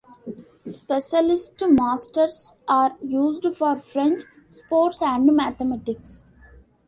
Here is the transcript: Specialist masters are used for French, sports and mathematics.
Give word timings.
Specialist 0.67 1.61
masters 1.69 2.55
are 2.67 2.97
used 3.05 3.45
for 3.55 3.79
French, 3.79 4.23
sports 4.49 4.99
and 4.99 5.27
mathematics. 5.35 6.25